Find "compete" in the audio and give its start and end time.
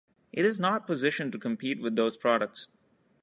1.37-1.79